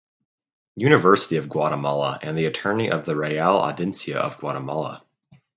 University 0.77 1.37
of 1.37 1.47
Guatemala 1.47 2.17
and 2.23 2.35
the 2.35 2.45
Attorney 2.47 2.89
of 2.89 3.05
the 3.05 3.15
Real 3.15 3.57
Audiencia 3.57 4.17
of 4.17 4.39
Guatemala. 4.39 5.05